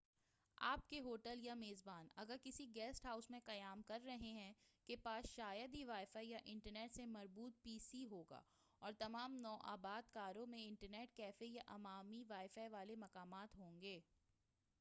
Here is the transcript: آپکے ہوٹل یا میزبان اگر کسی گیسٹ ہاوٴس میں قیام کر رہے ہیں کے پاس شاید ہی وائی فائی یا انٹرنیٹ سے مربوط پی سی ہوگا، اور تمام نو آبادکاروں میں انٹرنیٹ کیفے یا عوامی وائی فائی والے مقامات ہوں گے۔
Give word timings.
آپکے 0.57 0.99
ہوٹل 1.01 1.39
یا 1.43 1.53
میزبان 1.55 2.07
اگر 2.21 2.37
کسی 2.43 2.65
گیسٹ 2.75 3.05
ہاوٴس 3.05 3.29
میں 3.29 3.39
قیام 3.45 3.81
کر 3.87 3.99
رہے 4.05 4.31
ہیں 4.33 4.53
کے 4.89 4.95
پاس 5.03 5.29
شاید 5.29 5.75
ہی 5.75 5.83
وائی 5.85 6.05
فائی 6.13 6.29
یا 6.29 6.37
انٹرنیٹ 6.45 6.93
سے 6.93 7.05
مربوط 7.07 7.61
پی 7.63 7.77
سی 7.81 8.05
ہوگا، 8.11 8.41
اور 8.81 8.93
تمام 8.99 9.35
نو 9.41 9.55
آبادکاروں 9.73 10.45
میں 10.45 10.65
انٹرنیٹ 10.67 11.15
کیفے 11.17 11.45
یا 11.47 11.61
عوامی 11.67 12.23
وائی 12.29 12.47
فائی 12.55 12.69
والے 12.69 12.95
مقامات 12.97 13.55
ہوں 13.55 13.79
گے۔ 13.81 13.99